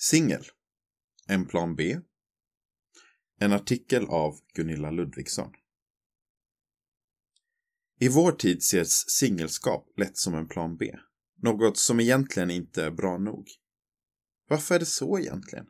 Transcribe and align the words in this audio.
Singel. 0.00 0.44
En 1.26 1.46
plan 1.46 1.74
B. 1.76 1.98
En 3.40 3.52
artikel 3.52 4.04
av 4.04 4.34
Gunilla 4.54 4.90
Ludvigsson. 4.90 5.52
I 8.00 8.08
vår 8.08 8.32
tid 8.32 8.58
ses 8.58 9.10
singelskap 9.10 9.86
lätt 9.96 10.16
som 10.16 10.34
en 10.34 10.48
plan 10.48 10.76
B. 10.76 10.94
Något 11.42 11.78
som 11.78 12.00
egentligen 12.00 12.50
inte 12.50 12.84
är 12.84 12.90
bra 12.90 13.18
nog. 13.18 13.48
Varför 14.48 14.74
är 14.74 14.78
det 14.78 14.86
så 14.86 15.18
egentligen? 15.18 15.66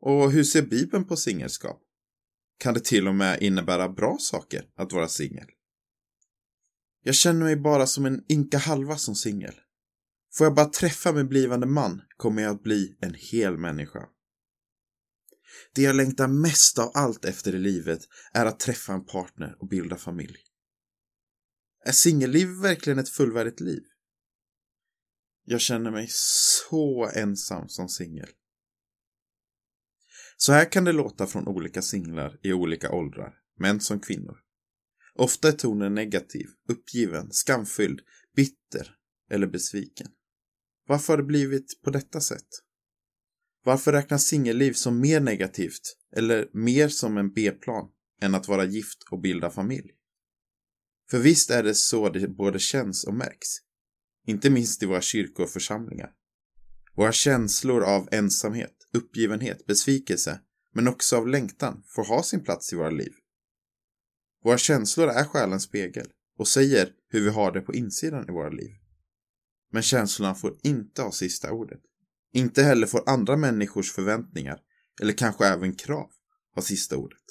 Och 0.00 0.32
hur 0.32 0.44
ser 0.44 0.62
Bibeln 0.62 1.04
på 1.04 1.16
singelskap? 1.16 1.82
Kan 2.58 2.74
det 2.74 2.84
till 2.84 3.08
och 3.08 3.14
med 3.14 3.42
innebära 3.42 3.88
bra 3.88 4.16
saker 4.20 4.68
att 4.74 4.92
vara 4.92 5.08
singel? 5.08 5.46
Jag 7.02 7.14
känner 7.14 7.44
mig 7.44 7.56
bara 7.56 7.86
som 7.86 8.06
en 8.06 8.24
ynka 8.32 8.58
halva 8.58 8.96
som 8.96 9.14
singel. 9.14 9.54
Får 10.34 10.44
jag 10.44 10.54
bara 10.54 10.66
träffa 10.66 11.12
min 11.12 11.28
blivande 11.28 11.66
man 11.66 12.02
kommer 12.16 12.42
jag 12.42 12.54
att 12.54 12.62
bli 12.62 12.96
en 13.00 13.14
hel 13.14 13.58
människa. 13.58 14.08
Det 15.74 15.82
jag 15.82 15.96
längtar 15.96 16.28
mest 16.28 16.78
av 16.78 16.90
allt 16.94 17.24
efter 17.24 17.54
i 17.54 17.58
livet 17.58 18.00
är 18.32 18.46
att 18.46 18.60
träffa 18.60 18.92
en 18.92 19.04
partner 19.04 19.56
och 19.58 19.68
bilda 19.68 19.96
familj. 19.96 20.36
Är 21.84 21.92
singelliv 21.92 22.48
verkligen 22.48 22.98
ett 22.98 23.08
fullvärdigt 23.08 23.60
liv? 23.60 23.82
Jag 25.44 25.60
känner 25.60 25.90
mig 25.90 26.06
så 26.10 27.10
ensam 27.14 27.68
som 27.68 27.88
singel. 27.88 28.28
Så 30.36 30.52
här 30.52 30.72
kan 30.72 30.84
det 30.84 30.92
låta 30.92 31.26
från 31.26 31.48
olika 31.48 31.82
singlar 31.82 32.38
i 32.42 32.52
olika 32.52 32.92
åldrar, 32.92 33.34
män 33.58 33.80
som 33.80 34.00
kvinnor. 34.00 34.38
Ofta 35.14 35.48
är 35.48 35.52
tonen 35.52 35.94
negativ, 35.94 36.46
uppgiven, 36.68 37.32
skamfylld, 37.32 38.00
bitter 38.36 38.96
eller 39.30 39.46
besviken. 39.46 40.08
Varför 40.86 41.12
har 41.12 41.18
det 41.18 41.26
blivit 41.26 41.82
på 41.82 41.90
detta 41.90 42.20
sätt? 42.20 42.48
Varför 43.64 43.92
räknas 43.92 44.24
singelliv 44.24 44.72
som 44.72 45.00
mer 45.00 45.20
negativt 45.20 45.96
eller 46.16 46.48
mer 46.52 46.88
som 46.88 47.16
en 47.16 47.32
B-plan 47.32 47.88
än 48.22 48.34
att 48.34 48.48
vara 48.48 48.64
gift 48.64 48.98
och 49.10 49.20
bilda 49.20 49.50
familj? 49.50 49.90
För 51.10 51.18
visst 51.18 51.50
är 51.50 51.62
det 51.62 51.74
så 51.74 52.08
det 52.08 52.28
både 52.28 52.58
känns 52.58 53.04
och 53.04 53.14
märks. 53.14 53.48
Inte 54.26 54.50
minst 54.50 54.82
i 54.82 54.86
våra 54.86 55.00
kyrkor 55.00 55.44
och 55.44 55.50
församlingar. 55.50 56.10
Våra 56.96 57.12
känslor 57.12 57.82
av 57.82 58.08
ensamhet, 58.12 58.74
uppgivenhet, 58.92 59.66
besvikelse, 59.66 60.40
men 60.74 60.88
också 60.88 61.16
av 61.16 61.28
längtan 61.28 61.82
får 61.86 62.04
ha 62.04 62.22
sin 62.22 62.44
plats 62.44 62.72
i 62.72 62.76
våra 62.76 62.90
liv. 62.90 63.12
Våra 64.44 64.58
känslor 64.58 65.08
är 65.08 65.24
själens 65.24 65.62
spegel 65.62 66.06
och 66.38 66.48
säger 66.48 66.92
hur 67.08 67.20
vi 67.20 67.30
har 67.30 67.52
det 67.52 67.60
på 67.60 67.74
insidan 67.74 68.28
i 68.28 68.32
våra 68.32 68.50
liv. 68.50 68.81
Men 69.72 69.82
känslorna 69.82 70.34
får 70.34 70.56
inte 70.62 71.02
ha 71.02 71.12
sista 71.12 71.52
ordet. 71.52 71.80
Inte 72.32 72.62
heller 72.62 72.86
får 72.86 73.08
andra 73.08 73.36
människors 73.36 73.92
förväntningar, 73.92 74.60
eller 75.00 75.12
kanske 75.12 75.46
även 75.46 75.74
krav, 75.74 76.10
ha 76.54 76.62
sista 76.62 76.96
ordet. 76.96 77.24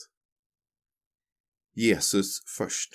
Jesus 1.76 2.44
först. 2.58 2.90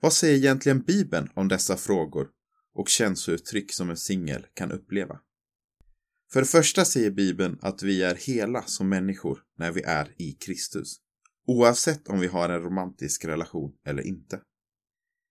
Vad 0.00 0.12
säger 0.12 0.36
egentligen 0.36 0.82
Bibeln 0.82 1.30
om 1.34 1.48
dessa 1.48 1.76
frågor 1.76 2.28
och 2.74 2.88
känslouttryck 2.88 3.72
som 3.72 3.90
en 3.90 3.96
singel 3.96 4.46
kan 4.54 4.72
uppleva? 4.72 5.20
För 6.32 6.40
det 6.40 6.46
första 6.46 6.84
säger 6.84 7.10
Bibeln 7.10 7.58
att 7.62 7.82
vi 7.82 8.02
är 8.02 8.14
hela 8.14 8.62
som 8.62 8.88
människor 8.88 9.42
när 9.58 9.72
vi 9.72 9.82
är 9.82 10.14
i 10.16 10.32
Kristus. 10.32 10.96
Oavsett 11.46 12.08
om 12.08 12.20
vi 12.20 12.26
har 12.26 12.48
en 12.48 12.62
romantisk 12.62 13.24
relation 13.24 13.72
eller 13.86 14.02
inte. 14.02 14.40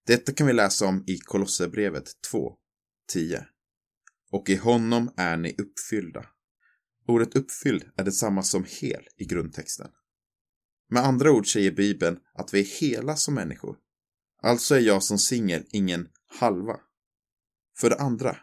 Detta 0.05 0.33
kan 0.33 0.47
vi 0.47 0.53
läsa 0.53 0.85
om 0.85 1.03
i 1.07 1.17
Kolosserbrevet 1.17 2.21
2, 2.31 2.55
10. 3.09 3.45
Och 4.31 4.49
i 4.49 4.55
honom 4.55 5.13
är 5.17 5.37
ni 5.37 5.55
uppfyllda. 5.57 6.25
Ordet 7.07 7.35
uppfylld 7.35 7.91
är 7.95 8.03
detsamma 8.03 8.43
som 8.43 8.65
hel 8.67 9.07
i 9.17 9.25
grundtexten. 9.25 9.87
Med 10.89 11.03
andra 11.03 11.31
ord 11.31 11.53
säger 11.53 11.71
Bibeln 11.71 12.19
att 12.33 12.53
vi 12.53 12.59
är 12.59 12.81
hela 12.81 13.15
som 13.15 13.33
människor. 13.33 13.77
Alltså 14.41 14.75
är 14.75 14.79
jag 14.79 15.03
som 15.03 15.19
singel 15.19 15.65
ingen 15.69 16.07
halva. 16.39 16.79
För 17.77 17.89
det 17.89 17.95
andra, 17.95 18.37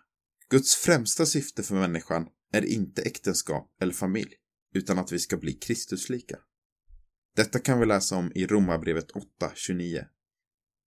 Guds 0.50 0.76
främsta 0.76 1.26
syfte 1.26 1.62
för 1.62 1.74
människan 1.74 2.26
är 2.52 2.64
inte 2.64 3.02
äktenskap 3.02 3.76
eller 3.80 3.92
familj, 3.92 4.34
utan 4.74 4.98
att 4.98 5.12
vi 5.12 5.18
ska 5.18 5.36
bli 5.36 5.52
Kristuslika. 5.52 6.38
Detta 7.36 7.58
kan 7.58 7.80
vi 7.80 7.86
läsa 7.86 8.16
om 8.16 8.32
i 8.34 8.46
Romarbrevet 8.46 9.12
8.29. 9.12 10.04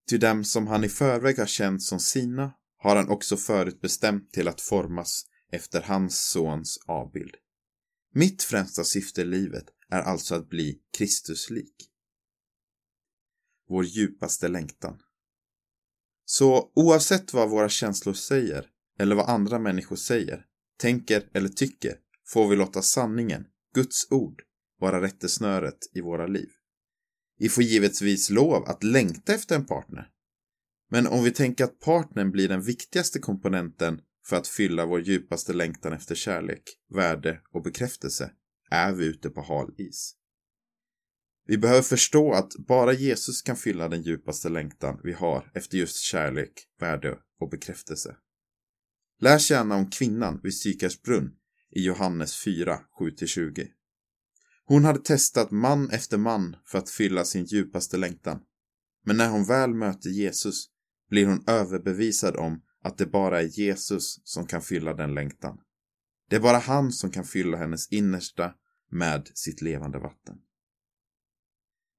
Till 0.08 0.20
dem 0.20 0.44
som 0.44 0.68
han 0.68 0.84
i 0.84 0.90
förväg 0.90 1.38
har 1.38 1.46
känt 1.46 1.84
som 1.84 2.00
sina 2.00 2.54
har 2.80 2.96
han 2.96 3.10
också 3.10 3.38
förutbestämt 3.38 4.32
till 4.32 4.48
att 4.48 4.62
formas 4.62 5.26
efter 5.52 5.82
hans 5.82 6.30
sons 6.30 6.80
avbild. 6.86 7.36
Mitt 8.14 8.44
främsta 8.44 8.84
syfte 8.84 9.22
i 9.22 9.26
livet 9.26 9.66
är 9.90 10.02
alltså 10.02 10.36
att 10.36 10.50
bli 10.50 10.80
Kristuslik. 10.98 11.76
Vår 13.70 13.86
djupaste 13.86 14.48
längtan. 14.48 15.02
Så 16.26 16.72
oavsett 16.76 17.34
vad 17.34 17.50
våra 17.50 17.70
känslor 17.70 18.14
säger, 18.14 18.68
eller 19.00 19.16
vad 19.16 19.30
andra 19.30 19.60
människor 19.60 19.96
säger, 19.96 20.46
tänker 20.78 21.30
eller 21.34 21.50
tycker, 21.50 21.98
får 22.28 22.48
vi 22.48 22.56
låta 22.56 22.82
sanningen, 22.82 23.46
Guds 23.74 24.12
ord, 24.12 24.42
vara 24.80 25.02
rättesnöret 25.02 25.78
i 25.94 26.02
våra 26.02 26.28
liv. 26.28 26.50
Vi 27.38 27.50
får 27.50 27.64
givetvis 27.64 28.30
lov 28.30 28.64
att 28.64 28.84
längta 28.84 29.34
efter 29.34 29.56
en 29.56 29.66
partner. 29.66 30.10
Men 30.90 31.08
om 31.08 31.24
vi 31.24 31.32
tänker 31.32 31.64
att 31.64 31.80
partnern 31.80 32.32
blir 32.32 32.50
den 32.50 32.62
viktigaste 32.62 33.20
komponenten 33.20 34.02
för 34.26 34.36
att 34.36 34.48
fylla 34.48 34.86
vår 34.86 35.02
djupaste 35.02 35.54
längtan 35.54 35.94
efter 35.94 36.16
kärlek, 36.16 36.64
värde 36.94 37.40
och 37.54 37.64
bekräftelse, 37.64 38.32
är 38.70 38.94
vi 38.94 39.06
ute 39.06 39.30
på 39.30 39.42
hal 39.42 39.74
is. 39.78 40.16
Vi 41.46 41.58
behöver 41.58 41.82
förstå 41.82 42.34
att 42.34 42.54
bara 42.68 42.94
Jesus 42.94 43.42
kan 43.42 43.56
fylla 43.56 43.90
den 43.90 44.02
djupaste 44.02 44.50
längtan 44.50 45.00
vi 45.04 45.14
har 45.14 45.52
efter 45.54 45.78
just 45.78 46.00
kärlek, 46.00 46.54
värde 46.80 47.18
och 47.40 47.50
bekräftelse. 47.50 48.16
Lär 49.22 49.40
känna 49.40 49.76
om 49.76 49.90
kvinnan 49.90 50.40
vid 50.44 50.58
Sykars 50.58 51.02
brunn 51.02 51.32
i 51.72 51.82
Johannes 51.84 52.44
4, 52.44 52.80
7-20. 53.00 53.68
Hon 54.66 54.86
hade 54.86 55.00
testat 55.00 55.52
man 55.52 55.90
efter 55.90 56.18
man 56.18 56.56
för 56.66 56.78
att 56.78 56.90
fylla 56.90 57.26
sin 57.26 57.46
djupaste 57.46 57.98
längtan. 57.98 58.40
Men 59.06 59.18
när 59.18 59.30
hon 59.30 59.46
väl 59.46 59.74
möter 59.74 60.10
Jesus 60.10 60.70
blir 61.10 61.26
hon 61.26 61.44
överbevisad 61.48 62.36
om 62.36 62.62
att 62.84 62.98
det 62.98 63.06
bara 63.06 63.42
är 63.42 63.46
Jesus 63.46 64.22
som 64.24 64.46
kan 64.46 64.62
fylla 64.62 64.94
den 64.94 65.14
längtan. 65.14 65.60
Det 66.30 66.36
är 66.36 66.40
bara 66.40 66.58
han 66.58 66.92
som 66.92 67.12
kan 67.12 67.24
fylla 67.24 67.58
hennes 67.58 67.92
innersta 67.92 68.54
med 68.92 69.30
sitt 69.34 69.62
levande 69.62 70.00
vatten. 70.00 70.36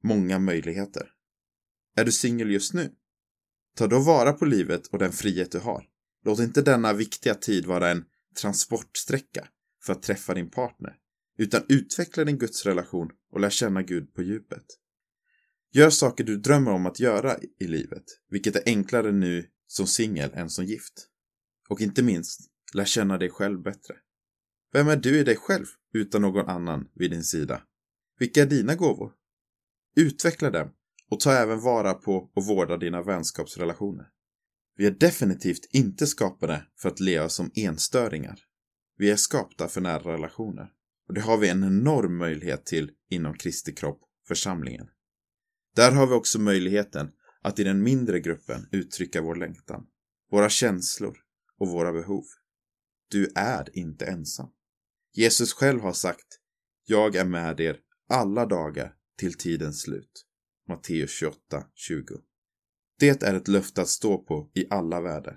Många 0.03 0.39
möjligheter. 0.39 1.11
Är 1.97 2.05
du 2.05 2.13
singel 2.13 2.51
just 2.51 2.75
nu? 2.75 2.95
Ta 3.77 3.87
då 3.87 4.01
vara 4.01 4.33
på 4.33 4.45
livet 4.45 4.87
och 4.87 4.99
den 4.99 5.13
frihet 5.13 5.53
du 5.53 5.59
har. 5.59 5.87
Låt 6.25 6.39
inte 6.39 6.63
denna 6.63 6.93
viktiga 6.93 7.35
tid 7.35 7.67
vara 7.67 7.91
en 7.91 8.05
transportsträcka 8.41 9.49
för 9.83 9.93
att 9.93 10.03
träffa 10.03 10.35
din 10.35 10.51
partner, 10.51 10.97
utan 11.39 11.63
utveckla 11.69 12.25
din 12.25 12.39
gudsrelation 12.39 13.11
och 13.31 13.41
lär 13.41 13.51
känna 13.51 13.83
Gud 13.83 14.15
på 14.15 14.23
djupet. 14.23 14.65
Gör 15.73 15.91
saker 15.91 16.25
du 16.25 16.37
drömmer 16.37 16.71
om 16.71 16.87
att 16.87 17.01
göra 17.01 17.37
i 17.59 17.67
livet, 17.67 18.05
vilket 18.29 18.57
är 18.57 18.63
enklare 18.67 19.13
nu 19.13 19.47
som 19.67 19.87
singel 19.87 20.31
än 20.35 20.51
som 20.51 20.65
gift. 20.65 21.09
Och 21.69 21.81
inte 21.81 22.03
minst, 22.03 22.41
lär 22.75 22.85
känna 22.85 23.19
dig 23.19 23.31
själv 23.31 23.63
bättre. 23.63 23.95
Vem 24.73 24.89
är 24.89 24.97
du 24.97 25.19
i 25.19 25.25
dig 25.25 25.37
själv 25.37 25.67
utan 25.95 26.23
någon 26.23 26.49
annan 26.49 26.89
vid 26.95 27.11
din 27.11 27.25
sida? 27.25 27.63
Vilka 28.19 28.43
är 28.43 28.47
dina 28.47 28.75
gåvor? 28.75 29.13
Utveckla 29.97 30.51
dem 30.51 30.73
och 31.11 31.21
ta 31.21 31.33
även 31.33 31.61
vara 31.61 31.95
på 31.95 32.31
och 32.35 32.47
vårda 32.47 32.77
dina 32.77 33.03
vänskapsrelationer. 33.03 34.07
Vi 34.77 34.87
är 34.87 34.91
definitivt 34.91 35.69
inte 35.71 36.07
skapade 36.07 36.67
för 36.77 36.89
att 36.89 37.01
leva 37.01 37.29
som 37.29 37.51
enstöringar. 37.55 38.41
Vi 38.97 39.11
är 39.11 39.17
skapta 39.17 39.69
för 39.69 39.81
nära 39.81 40.13
relationer. 40.13 40.73
Och 41.09 41.15
det 41.15 41.21
har 41.21 41.39
vi 41.39 41.49
en 41.49 41.65
enorm 41.65 42.17
möjlighet 42.17 42.67
till 42.67 42.91
inom 43.11 43.35
Kristi 43.35 43.75
kropp, 43.75 44.01
församlingen. 44.29 44.89
Där 45.75 45.93
har 45.93 46.07
vi 46.07 46.15
också 46.15 46.39
möjligheten 46.39 47.13
att 47.43 47.59
i 47.59 47.65
den 47.65 47.83
mindre 47.83 48.21
gruppen 48.21 48.69
uttrycka 48.73 49.23
vår 49.23 49.35
längtan, 49.35 49.87
våra 50.31 50.49
känslor 50.49 51.19
och 51.59 51.69
våra 51.69 51.93
behov. 51.93 52.25
Du 53.11 53.33
är 53.35 53.79
inte 53.79 54.07
ensam. 54.07 54.49
Jesus 55.13 55.53
själv 55.53 55.81
har 55.81 55.93
sagt 55.93 56.39
Jag 56.85 57.17
är 57.17 57.25
med 57.25 57.61
er 57.61 57.77
alla 58.09 58.47
dagar 58.47 58.95
till 59.19 59.35
tidens 59.35 59.81
slut. 59.83 60.27
Matteus 60.69 61.11
28, 61.11 61.39
20. 61.75 62.05
Det 62.99 63.23
är 63.23 63.35
ett 63.35 63.49
löfte 63.49 63.83
att 63.83 63.89
stå 63.89 64.19
på 64.19 64.51
i 64.55 64.67
alla 64.71 65.01
väder. 65.01 65.37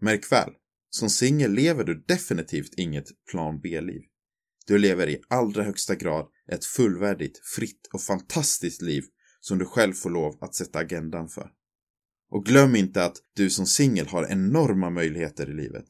Märk 0.00 0.32
väl, 0.32 0.52
som 0.90 1.10
singel 1.10 1.52
lever 1.52 1.84
du 1.84 2.04
definitivt 2.08 2.74
inget 2.74 3.06
plan 3.30 3.60
B-liv. 3.60 4.02
Du 4.66 4.78
lever 4.78 5.08
i 5.08 5.22
allra 5.28 5.62
högsta 5.62 5.94
grad 5.94 6.28
ett 6.52 6.64
fullvärdigt, 6.64 7.40
fritt 7.56 7.88
och 7.92 8.02
fantastiskt 8.02 8.82
liv 8.82 9.04
som 9.40 9.58
du 9.58 9.64
själv 9.64 9.92
får 9.92 10.10
lov 10.10 10.38
att 10.40 10.54
sätta 10.54 10.78
agendan 10.78 11.28
för. 11.28 11.50
Och 12.30 12.44
glöm 12.44 12.76
inte 12.76 13.04
att 13.04 13.16
du 13.36 13.50
som 13.50 13.66
singel 13.66 14.06
har 14.06 14.26
enorma 14.26 14.90
möjligheter 14.90 15.50
i 15.50 15.54
livet. 15.54 15.86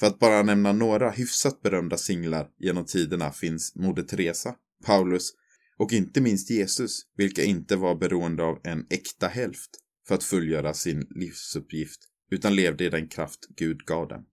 För 0.00 0.06
att 0.06 0.18
bara 0.18 0.42
nämna 0.42 0.72
några 0.72 1.10
hyfsat 1.10 1.62
berömda 1.62 1.96
singlar 1.96 2.48
genom 2.58 2.84
tiderna 2.84 3.32
finns 3.32 3.74
Moder 3.74 4.02
Teresa, 4.02 4.54
Paulus 4.84 5.32
och 5.78 5.92
inte 5.92 6.20
minst 6.20 6.50
Jesus, 6.50 7.00
vilka 7.16 7.42
inte 7.42 7.76
var 7.76 7.94
beroende 7.94 8.42
av 8.42 8.60
en 8.64 8.86
äkta 8.90 9.28
hälft 9.28 9.70
för 10.08 10.14
att 10.14 10.24
fullgöra 10.24 10.74
sin 10.74 11.06
livsuppgift, 11.10 12.00
utan 12.30 12.54
levde 12.54 12.84
i 12.84 12.88
den 12.88 13.08
kraft 13.08 13.46
Gud 13.56 13.84
gav 13.84 14.08
dem. 14.08 14.26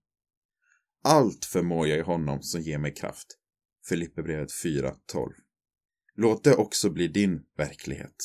Allt 1.04 1.46
förmår 1.46 1.88
jag 1.88 1.98
i 1.98 2.02
honom 2.02 2.42
som 2.42 2.62
ger 2.62 2.78
mig 2.78 2.94
kraft. 2.94 3.28
Filipperbrevet 3.90 4.50
4.12. 4.64 5.32
Låt 6.18 6.44
det 6.44 6.56
också 6.56 6.90
bli 6.90 7.08
din 7.08 7.42
verklighet. 7.58 8.16